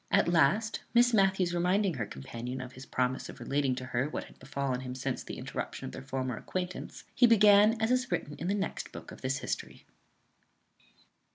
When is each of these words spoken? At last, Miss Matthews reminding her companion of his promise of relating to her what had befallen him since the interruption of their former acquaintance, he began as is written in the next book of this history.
At 0.09 0.27
last, 0.27 0.81
Miss 0.95 1.13
Matthews 1.13 1.53
reminding 1.53 1.93
her 1.93 2.07
companion 2.07 2.59
of 2.59 2.71
his 2.73 2.87
promise 2.87 3.29
of 3.29 3.39
relating 3.39 3.75
to 3.75 3.85
her 3.85 4.09
what 4.09 4.23
had 4.23 4.39
befallen 4.39 4.79
him 4.81 4.95
since 4.95 5.21
the 5.21 5.37
interruption 5.37 5.85
of 5.85 5.91
their 5.91 6.01
former 6.01 6.37
acquaintance, 6.37 7.03
he 7.13 7.27
began 7.27 7.79
as 7.79 7.91
is 7.91 8.11
written 8.11 8.33
in 8.39 8.47
the 8.47 8.55
next 8.55 8.91
book 8.91 9.11
of 9.11 9.21
this 9.21 9.37
history. 9.37 9.85